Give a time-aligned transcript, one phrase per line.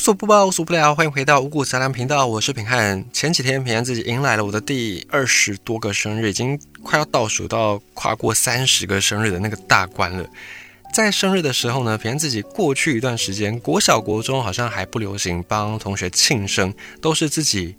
[0.00, 3.04] 无所不报，无所不聊，欢迎回到五谷杂粮频道，我是平汉。
[3.12, 10.26] 前几天平安自己迎来了我的第二十多个生日，已经快要倒数到跨过三十个生日的那个大关了。
[10.94, 16.72] 在生日的时候呢，平安自己过去一段时间，国小国中好像还不流行帮同学庆生，
[17.02, 17.76] 都是自己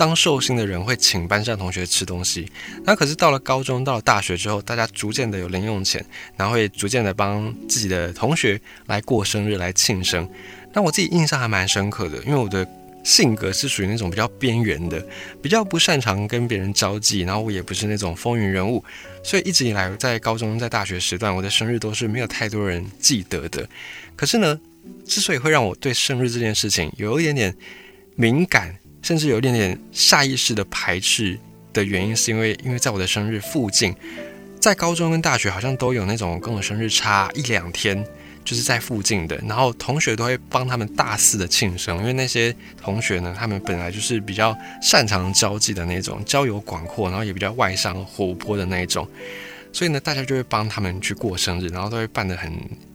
[0.00, 2.50] 当寿星的人会请班上同学吃东西。
[2.84, 6.02] 那可是到了高中，到了大学之后，大家逐渐的有零用钱，
[6.38, 10.26] 然后会逐渐的帮自己的同学来过生日来庆生。
[10.72, 12.66] 那我自己印象还蛮深刻的，因为我的。
[13.02, 15.02] 性格是属于那种比较边缘的，
[15.40, 18.84] 比较不擅长跟别人交际，然后我也不是那种风云人物，
[19.24, 23.66] 所以一直以来在高中、在大学时段，我的生日都是没有太多人记得的。
[24.14, 24.60] 可是呢，
[25.06, 27.56] 之所以会让我对生日这件事情有一点点
[28.16, 31.38] 敏感，甚至有一点点下意识的排斥
[31.72, 33.94] 的原因，是因为因为在我的生日附近，
[34.60, 38.04] 在高中跟大学好像都有那种跟我生日差一两天。
[38.42, 49.06] 就是在附近的，然后同学都会帮他们大肆的庆生，因为那些同学呢，他们本来就是比较擅长交际的那种，交友广阔，然后也比较外向活泼的那种，
[49.74, 52.50] 所以呢，大家就会帮他们去过生日，然后都会办得很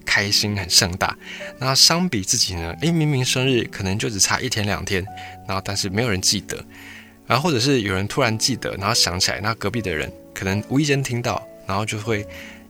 [0.05, 1.17] 开心、很盛大。
[1.59, 5.03] 然后相比自己呢，诶，明明生日可能就只差一天两天，
[5.47, 6.63] 然后但是没有人记得，
[7.25, 12.25] 然后或者是有人突然记得，然后想起来，那隔壁的人可能无意间听到，然后就会。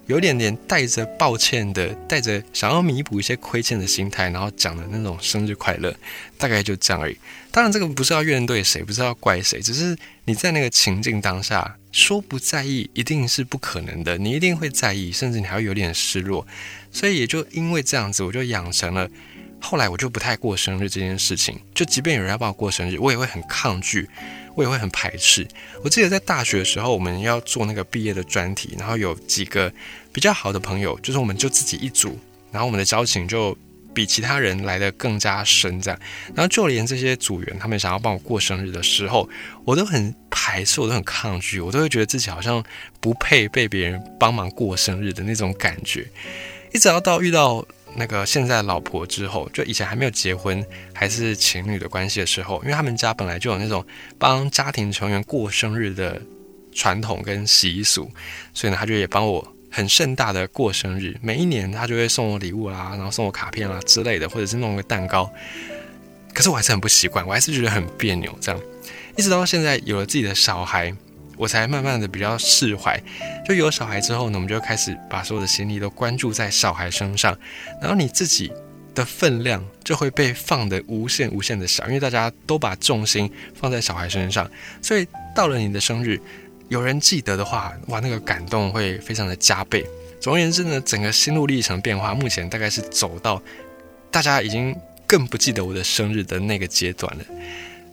[0.07, 5.91] 有点点带着抱歉的，带着想要弥补一些亏欠的心态，然后讲的那种生日快乐，
[6.37, 7.17] 大概就这样而已。
[7.49, 14.15] 当然，这个不是要怨对谁，不是要怪谁，只是你在那个情境当下说不在意，一定是不可能的。
[14.15, 16.45] 你一定会在意，甚至你还会有点失落。
[16.95, 19.07] 所以也就因为这样子，我就养成了
[19.59, 21.59] 后来我就不太过生日这件事情。
[21.73, 24.07] 就即便有人要帮我过生日，我也会很抗拒。
[24.55, 25.45] 我也会很排斥。
[25.83, 29.69] 我记得在大学的时候，我们要做那个毕业的专题，然后有几个
[30.13, 32.17] 比较好的朋友，就是我们就自己一组，
[32.53, 33.53] 然后我们的交情就
[33.93, 35.81] 比其他人来的更加深。
[35.81, 35.99] 这样，
[36.33, 39.29] 然后就连这些组员，他们想要帮我过生日的时候，
[39.65, 42.63] 我都很排斥，我都很抗拒，我都会觉得自己好像
[43.01, 46.07] 不配被别人帮忙过生日的那种感觉。
[46.75, 47.65] 一直要到遇到。
[47.97, 50.61] 那个现在老婆之后，就以前还没有结婚，
[50.93, 53.85] 还是情侣的关系的时候，因为他们家本来就有那种
[54.19, 56.21] 帮家庭成员过生日的
[56.73, 58.11] 传统跟习俗，
[58.53, 61.17] 所以呢，他就也帮我很盛大的过生日。
[61.21, 65.31] 每一年他就会送我礼物啦，然后送我卡片啦之类的，或者是弄个蛋糕。
[66.33, 68.37] 可是我还是很不习惯，我还是觉得很别扭。
[68.41, 68.61] 这样，
[69.15, 70.93] 一直到现在有了自己的小孩。
[71.37, 73.01] 我才慢慢的比较释怀，
[73.45, 77.37] 就有小孩之后呢，我们就开始把所有的心力都关注在小孩身上，
[77.81, 78.51] 然后你自己
[78.93, 84.49] 的分量就会被放得无限无限的小，因为大家都把重心放在小孩身上，
[84.81, 86.19] 所以到了你的生日，
[86.69, 89.85] 有人记得的话，哇，那个感动会非常的加倍。
[90.21, 93.41] 总而言之呢，整个心路历程变化，目前大概是走到
[94.09, 94.75] 大家已经
[95.05, 97.25] 更不记得我的生日的那个阶段了。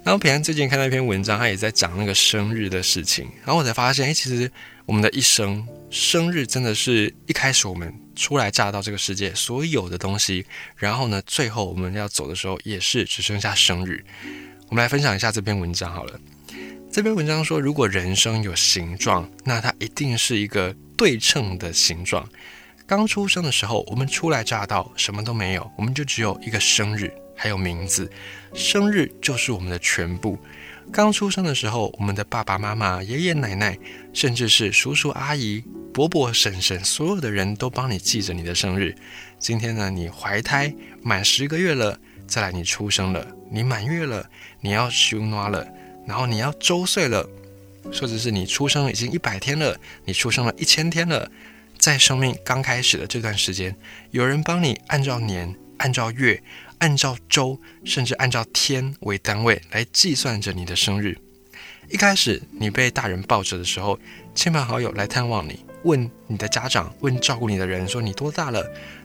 [0.05, 4.51] 然后平安最近看到一篇文章，他也在讲那个生日的事情，然后我才发现，哎，其实
[4.85, 10.45] 我们的一生，生日真的是一开始我们初来乍到这个世界所有的东西，
[10.77, 14.05] 然后呢，最后我们要走的时候，也是只剩下生日。
[14.69, 16.19] 我们来分享一下这篇文章好了。
[16.91, 22.29] 这篇文章说，如果人生有形状，那它一定是一个对称的形状。
[22.95, 27.11] 刚出生的时候，我们初来乍到，什么都没有，我们就只有一个生日。
[27.35, 28.13] 还有名字，
[28.53, 30.39] 生日就是我们的全部。
[30.93, 33.79] 刚出生的时候，我们的爸爸妈妈、爷爷奶奶，
[34.13, 35.65] 甚至是叔叔阿姨、
[35.95, 38.95] 伯伯婶婶，所有的人都帮你记着你的生日。
[39.39, 40.71] 今天呢，你怀胎
[41.03, 44.29] 满十个月了，再来你出生了，你满月了，
[44.61, 45.67] 你要休暖了，
[46.07, 47.27] 然后你要周岁了，
[47.85, 51.33] 或者是你出生已经一百天了，你出生了一千天了，
[51.83, 53.75] 在生命刚开始的这段时间，
[54.13, 56.41] 有人帮你按照年、按照月。
[56.79, 61.17] 按照周，甚至按照天为单位来计算着你的生日。
[61.89, 63.99] 一开始你被大人抱着的时候，
[64.35, 68.61] 亲朋好友来探望你，问你的家长，问照顾你的人说你多大了，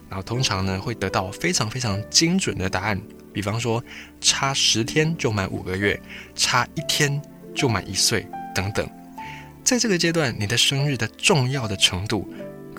[0.08, 3.00] 然后通常呢会得到非常非常精准的答案，
[3.32, 3.82] 比方说
[4.20, 6.00] 差十天就满五个月，
[6.34, 7.20] 差一天
[7.54, 8.88] 就满一岁等等。
[9.62, 12.28] 在这个阶段，你的生日的重要的程度。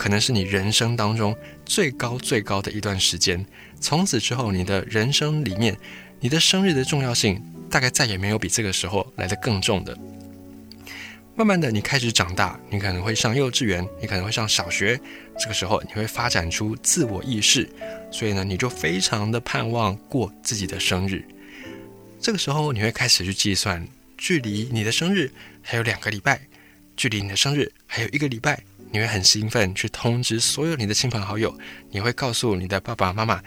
[0.00, 1.36] 可能是你人生当中
[1.66, 3.44] 最高最高的一段时间。
[3.82, 5.76] 从此之后，你的人生里面，
[6.20, 7.38] 你的生日的重要性
[7.68, 9.94] 大概再也没有比这个时候来的更重的。
[11.36, 14.98] 慢慢的，你开始长大，你可能会上幼稚园，你可能会上小学。
[15.38, 17.68] 这个时候，你会发展出自我意识，
[18.10, 21.22] 所以呢，你就非常的盼望过自己的生日。
[22.18, 23.86] 这个时候，你会开始去计算，
[24.16, 25.30] 距离你的生日
[25.60, 26.40] 还有两个礼拜，
[26.96, 28.62] 距离你的生日还有一个礼拜。
[28.92, 31.56] 你会很兴奋去通知所有你的亲朋好友，
[31.90, 33.40] 你会告诉你的爸爸妈妈，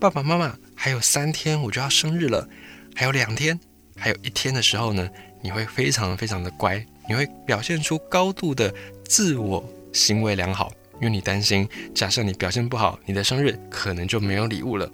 [0.00, 2.48] 爸爸妈妈还有三天我就要生日了，
[2.94, 3.60] 还有两天，
[3.96, 5.08] 还有一天的时候呢，
[5.42, 9.62] 你会非常非常的乖，你会表现出高度的自我
[9.92, 14.90] 行为良好，因为你担心，假设你表现不好，你的生日可能就没有礼物了。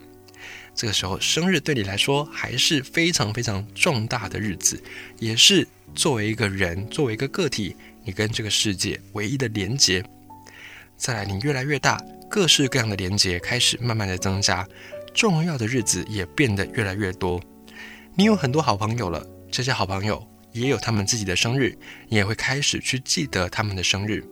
[0.75, 4.83] 这个时候，生日对你来说还是非常非常重大的日子，
[5.21, 7.77] 也是作为一个人，作为一个个体。
[8.05, 10.05] 你跟这个世界唯一的连接，
[10.97, 14.67] 再来，你越来越大，各式各样的连接开始慢慢的增加，
[15.15, 17.41] 重要的日子也变得越来越多。
[18.15, 21.77] 你有很多好朋友了，这些好朋友也有他们自己的生日，
[22.09, 24.25] 你也会开始去记得他们的生日。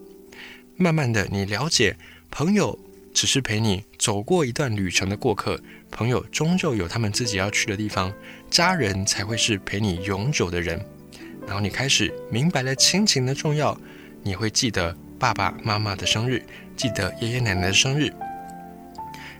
[0.77, 1.97] 慢慢的，你了解，
[2.31, 2.79] 朋友
[3.15, 8.13] 只是陪你走过一段旅程的过客，朋友终究有他们自己要去的地方，
[8.51, 10.81] 家人才会是陪你永久的人。
[11.51, 13.77] 然后你开始明白了亲情的重要，
[14.23, 16.41] 你会记得爸爸妈妈的生日，
[16.77, 18.09] 记得爷爷奶奶的生日。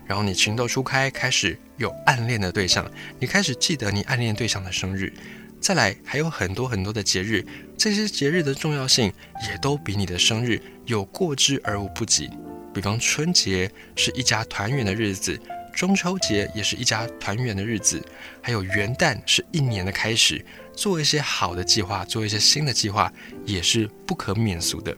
[0.09, 2.85] 然后你情窦初开，开始有暗恋的对象，
[3.21, 5.13] 你开始记得你暗恋对象的生日。
[5.61, 7.47] 再来还有很多很多的节日，
[7.79, 9.13] 这些节日的重要性
[9.49, 12.29] 也都比你的生日有过之而无不及。
[12.75, 15.41] 比方春节是一家团圆的日子，
[15.73, 18.05] 中秋节也是一家团圆的日子，
[18.43, 20.45] 还有元旦是一年的开始。
[20.81, 23.13] 做一些好的计划，做一些新的计划，
[23.45, 24.97] 也是不可免俗的。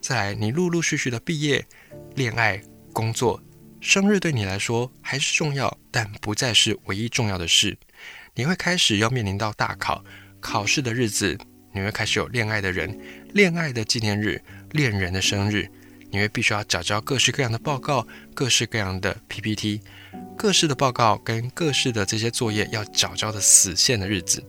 [0.00, 1.64] 再来，你陆陆续续的毕业、
[2.16, 2.60] 恋爱、
[2.92, 3.40] 工作，
[3.80, 7.78] 生日对你来说还是重要，但不再是唯一重要的事。
[8.34, 10.04] 你会开始要面临到大考、
[10.40, 11.38] 考试的日子，
[11.72, 12.98] 你会开始有恋爱的人、
[13.32, 14.42] 恋爱的纪念日、
[14.72, 15.70] 恋人的生日，
[16.10, 18.04] 你会必须要找交各式各样的报告、
[18.34, 19.82] 各式各样的 PPT、
[20.36, 24.44] 各式的报告跟各式的这些作业要找交的死线的日子。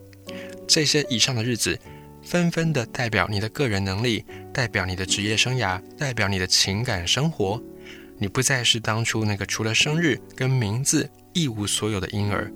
[0.72, 1.78] 这些以上的日子，
[2.24, 4.24] 纷纷的代表你的个人能力，
[4.54, 7.62] 代表你的职业生涯，代表你的情感生活。
[8.18, 12.50] 你不再是当初那个除了生日跟名字一无所有的婴儿。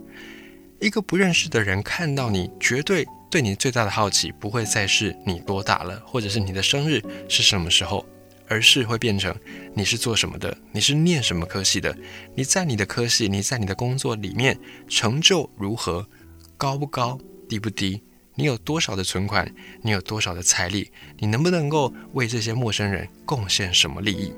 [0.79, 8.05] 一个不认识的人看到你，绝对对你最大的好奇不会再是你多大了，或者是你的生日是什么时候，
[8.47, 9.35] 而是会变成
[9.73, 11.93] 你是做什么的，你是念什么科系的，
[12.33, 14.57] 你在你的科系，你在你的工作里面
[14.87, 16.07] 成就如何，
[16.55, 17.19] 高不高？
[17.47, 18.01] 低不低？
[18.35, 19.49] 你有多少的存款？
[19.81, 20.91] 你有多少的财力？
[21.17, 24.33] 你能不能够为这些陌生人贡献什么利益？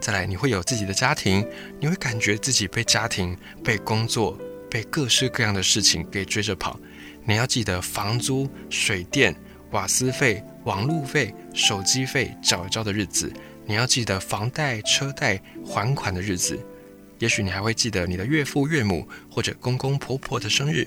[0.00, 1.46] 再来，你会有自己的家庭，
[1.80, 4.38] 你会感觉自己被家庭、被工作、
[4.70, 6.78] 被各式各样的事情给追着跑。
[7.24, 9.34] 你要记得房租、水电、
[9.70, 13.32] 瓦斯费、网路费、手机费缴交的日子。
[13.64, 16.58] 你要记得房贷、车贷还款的日子。
[17.20, 20.86] 也许你还会记得你的岳父、岳母或者公公婆婆的生日。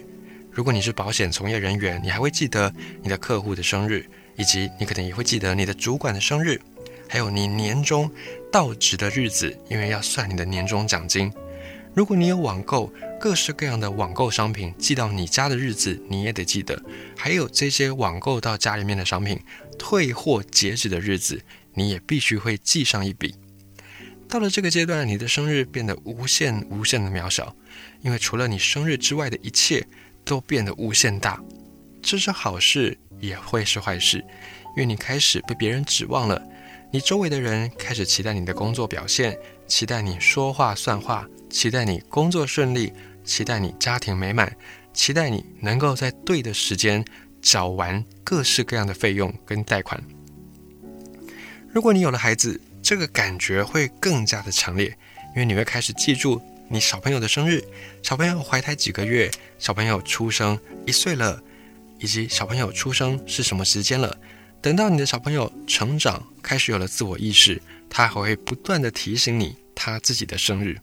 [0.56, 2.74] 如果你是保险从业人员，你还会记得
[3.04, 4.06] 你的客户的生日，
[4.38, 6.58] 以及你可能也会记得你的主管的生日，
[7.10, 8.10] 还有你年终
[8.50, 11.30] 到职的日子，因为要算你的年终奖金。
[11.94, 16.82] 如果你有网购各式各样的网购商品寄到你家的日子，你也得记得。
[17.18, 19.38] 还有这些网购到家里面的商品
[19.78, 21.42] 退货截止的日子，
[21.74, 23.36] 你也必须会记上一笔。
[24.30, 27.54] 到了这个阶段，你的生日变得无限无限的渺小，
[28.02, 29.86] 因为除了你生日之外的一切。
[30.26, 31.40] 都变得无限大，
[32.02, 34.18] 这是好事，也会是坏事，
[34.76, 36.42] 因为你开始被别人指望了，
[36.92, 39.38] 你周围的人开始期待你的工作表现，
[39.68, 42.92] 期待你说话算话，期待你工作顺利，
[43.24, 44.52] 期待你家庭美满，
[44.94, 47.06] 期待你能够在对的时间
[47.42, 50.04] 缴完各式各样的费用跟贷款。
[51.72, 54.88] 如果你有了孩子，这个感觉会更加的强烈，
[55.36, 56.42] 因为你会开始记住。
[56.68, 57.64] 你小朋友的生日，
[58.02, 59.30] 小朋友怀胎几个月，
[59.60, 61.42] 小朋友出生一岁了，
[62.00, 64.18] 以及小朋友出生是什么时间了？
[64.62, 70.80] 等到你的小朋友成长，开始有了自我意识，他还会不断的提醒你他自己的生日。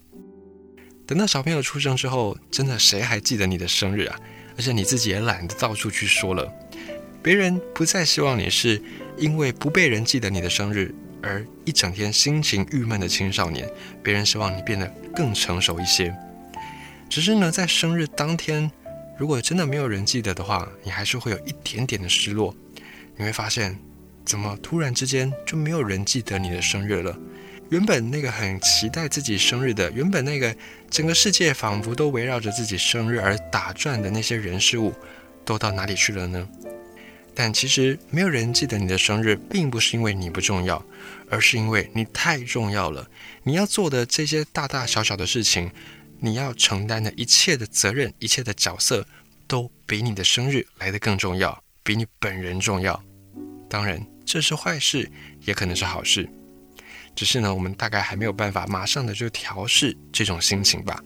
[1.04, 4.16] 等到小朋友出生之后，真的谁还记得你的生日啊？
[4.56, 6.50] 而且你自己也懒得到处去说了，
[7.22, 8.80] 别人不再希望你是
[9.18, 10.94] 因为不被人记得你的生日。
[11.22, 13.70] 而一整天心情郁闷的青少年，
[14.02, 16.14] 别人希望你变得更成熟一些。
[17.08, 18.70] 只是呢，在生日当天，
[19.18, 22.54] 如果真的没有人记得的话，你还是会有一点点的失落。
[23.16, 23.78] 你会发现，
[24.24, 27.16] 怎么突然之间就没有人记得你的生日了？
[27.68, 30.54] 原本那个很期待自己生日的，原本那个
[30.90, 34.92] 整个世界仿佛都围绕着自己生日而打转的那些人事物，
[35.44, 36.48] 都到哪里去了呢？
[37.34, 40.84] 但其实没有人记得你的生日，并不是因为你不重要，
[41.30, 43.08] 而是因为你太重要了。
[43.42, 45.70] 你要做的这些大大小小的事情，
[46.20, 49.06] 你要承担的一切的责任、一切的角色，
[49.46, 53.02] 都比你的生日来得更重要，比你本人重要。
[53.68, 55.10] 当然，这是坏事，
[55.40, 56.28] 也可能是好事。
[57.16, 61.02] 只是呢，我们大概还没有办法马上的就调试这种心情吧。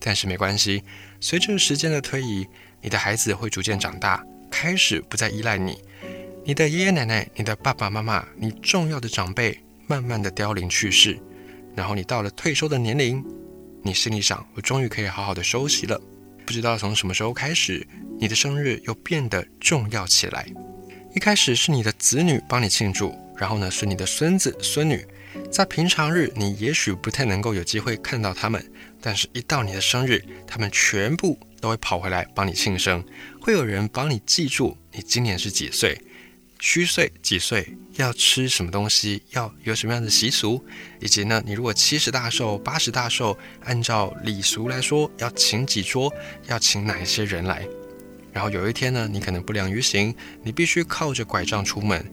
[0.00, 0.82] 但是没关系，
[1.20, 2.46] 随着时间的推移，
[2.80, 5.78] 你的孩子会逐渐长大，开始不再依赖你。
[6.44, 11.18] 你的爷爷奶奶、你的爸爸妈妈、你重要的长辈，慢慢的凋零去世。
[11.76, 13.24] 然后你到了退休的年龄，
[13.82, 16.00] 你心里想：我终于可以好好的休息了。
[16.44, 17.86] 不知道从什么时候开始，
[18.18, 20.46] 你的生日又变得重要起来。
[21.14, 25.06] 一开始是你的子女帮你庆祝，然后呢是你的孙子孙女。
[25.50, 28.64] 在平常日，你也许不太能够有机会看到他们。
[29.00, 33.04] 但是，一到你的生日，他们全部都会跑回来帮你庆生，
[33.40, 36.00] 会有人帮你记住你今年是几岁，
[36.58, 40.64] 虚岁几岁，要吃什么东西，要有什么样的习俗，
[41.00, 46.12] 以及呢，你如果七十大寿、八十大寿，按照礼俗来说，要请几桌，
[46.46, 47.66] 要请哪一些人来。
[48.32, 52.04] 然后有一天呢，你可能不良于行，你必须靠着拐杖出门，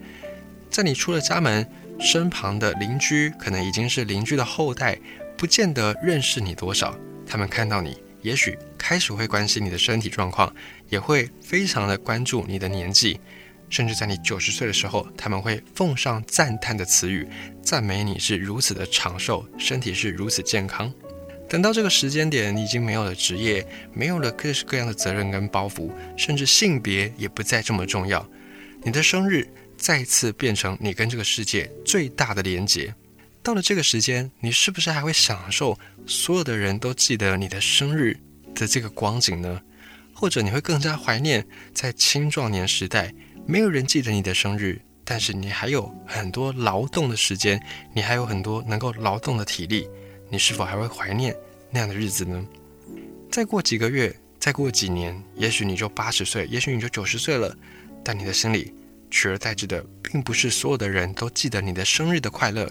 [0.69, 1.67] 在你出了家门，
[1.99, 4.97] 身旁的邻居可能已经是邻居的后代。
[5.37, 10.53] 不见得认识你多少，他们看到你，也许开始会关心你的身体状况，
[10.89, 13.19] 也会非常的关注你的年纪，
[13.69, 17.27] 甚至在你九十岁的时候，他们会奉上赞叹的词语，
[17.61, 20.91] 赞美你是如此的长寿，身体是如此健康。
[21.49, 28.27] 等到这个时间点，你已经没有了职业，没有了各式各样的责任跟包袱，甚至性别也不再这么重要，
[28.83, 29.47] 你的生日
[29.77, 32.93] 再次变成你跟这个世界最大的连结。
[33.47, 38.19] 到了这个时间，你是不是还会享受所有的人都记得你的生日
[38.53, 39.61] 的这个光景呢？
[40.13, 43.13] 或者你会更加怀念在青壮年时代，
[43.45, 47.57] 没有人记得你的生日，但是你还有很多劳动的时间，
[47.93, 49.87] 你还有很多能够劳动的体力，
[50.29, 51.33] 你是否还会怀念
[51.71, 52.45] 那样的日子呢？
[53.31, 57.55] 再过几个月，再过几年，也许你就八十岁，也许你就九十岁了，
[58.03, 58.73] 但你的心里
[59.09, 62.69] 取而代之的，并不是所有的人都记得你的生日的快乐。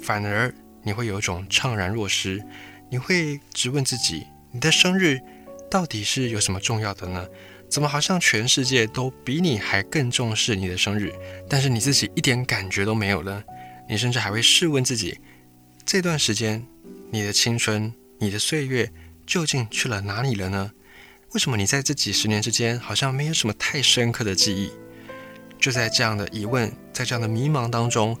[0.00, 2.44] 反而你会有一种怅然若失，
[2.90, 5.20] 你会直问自己：你的生日
[5.70, 7.26] 到底是有什么重要的呢？
[7.70, 11.12] 怎么好像全世界都比你还更重视你的生日，
[11.48, 13.42] 但是你自己一点感觉都没有呢？
[13.88, 15.18] 你甚至还会试问自己：
[15.84, 16.64] 这段时间，
[17.10, 18.92] 你的青春、你的岁月
[19.26, 20.70] 究竟去了哪里了呢？
[21.32, 24.70] 为什么你在这几十年之间好像没有什么太深刻的记忆？
[25.58, 28.16] 就在这样的疑问，在这样的迷茫当中。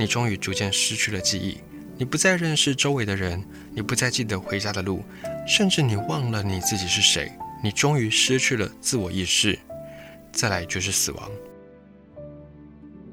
[0.00, 1.58] 你终于逐渐失去了记忆，
[1.98, 5.04] 你不再认识周围的人，你不再记得回家的路，
[5.46, 7.30] 甚至你忘了你自己是谁。
[7.62, 9.58] 你终于失去了自我意识，
[10.32, 11.30] 再来就是死亡。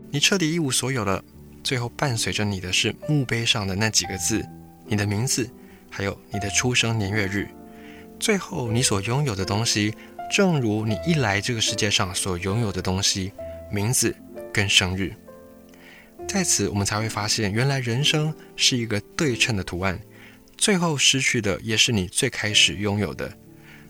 [0.10, 1.22] 你彻底一无所有了，
[1.62, 4.42] 最后伴随着你的是墓碑上的那几个字，
[4.86, 5.50] 你的名字，
[5.92, 7.50] 还有你的出生年月日。
[8.18, 9.94] 最后你所拥有的东西，
[10.32, 13.34] 正如你一来这个世界上所拥有的东西，
[13.70, 14.16] 名字
[14.54, 15.14] 跟生日。
[16.28, 20.00] 在此，我们才会发现，原来人生是一个对称的图案，
[20.58, 23.36] 最后失去的也是你最开始拥有的。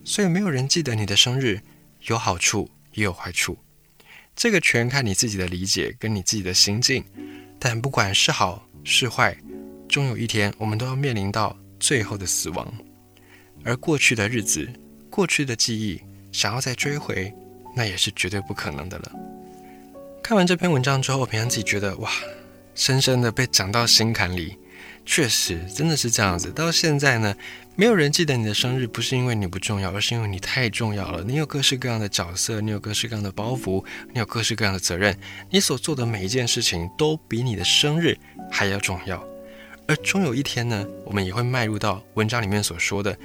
[0.06, 1.60] 所以，没有人记得你的生日，
[2.04, 3.58] 有好处也有坏处，
[4.36, 7.04] 这个全看你自己的理解跟你自己的心境。
[7.60, 9.36] 但不管是好是坏，
[9.90, 12.72] 终有一天，我们都要面临到最后的死亡。
[13.66, 14.70] 而过去的日子、
[15.10, 16.00] 过去的记忆，
[16.32, 17.34] 想要再追回，
[17.76, 19.12] 那也是绝对不可能的了。
[20.28, 22.12] 看完这篇文章之后，平常自己觉得哇，
[22.76, 24.58] 深深的被讲到心坎里。
[25.06, 26.52] 确实，真的是这样子。
[26.52, 27.34] 到现在呢，
[27.78, 31.24] 没有人记得你的生日，不是因为你不重要，而是因为你太重要了。
[31.24, 33.82] 你有各式各样的角色，你有各式各样的包袱，
[34.12, 35.18] 你有各式各样的责任。
[35.50, 38.18] 你所做的每一件事情，都比你的生日
[38.52, 39.26] 还要重要。
[39.88, 43.18] 而终有一天呢，我们也会迈入到文章里面所说的。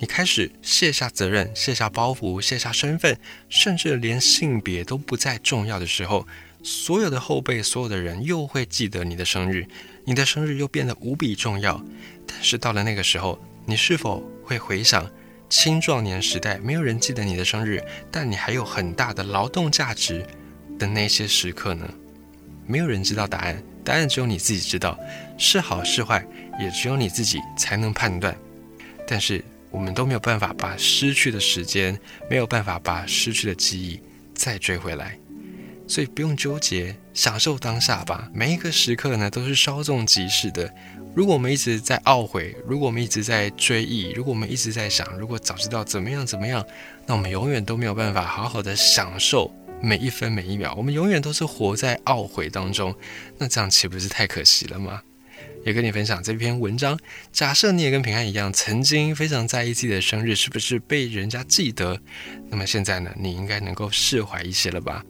[0.00, 3.18] 你开始卸下责任，卸下包袱，卸下身份，
[3.50, 6.26] 甚至连性别都不再重要的时候，
[6.62, 9.66] 所有的后辈，所有的人又会记得你的生日，
[10.06, 11.84] 你的生日又变得无比重要。
[12.26, 15.06] 但是到了那个时候，你是否会回想
[15.50, 20.26] 青壮年时代没有人记得你的生日，但你还有很大的劳动价值
[20.78, 21.86] 的那些时刻呢？
[22.66, 24.98] 没有人知道答案，答案只有你自己知道，
[25.36, 26.26] 是好是坏，
[26.58, 28.34] 也只有你自己才能判断。
[29.06, 29.44] 但是。
[29.70, 31.98] 我们都没有办法把失去的时间，
[32.28, 34.00] 没有办法把失去的记忆
[34.34, 35.18] 再追回来，
[35.86, 38.28] 所以不用纠结，享受当下吧。
[38.34, 40.72] 每一个时刻呢，都是稍纵即逝的。
[41.14, 46.64] 如果我们一直在懊悔，如果我们一直在追忆，如果我们一直在想，如果早知道怎么样怎么样，
[47.06, 50.72] 那我们永远都没有办法好好的享受每一分每一秒。
[50.76, 52.94] 我们永远都是活在懊悔当中，
[53.38, 55.02] 那这样岂不是太可惜了吗？
[55.64, 56.98] 也跟你分享这篇文章。
[57.32, 62.00] 假设你也跟平安一样，曾经非常在意自己的生日是不是被人家记得，
[62.48, 65.04] 那么现在呢，你应该能够释怀一些了吧？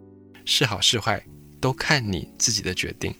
[0.44, 1.22] 是好是坏，
[1.60, 3.14] 都看你自己的决定。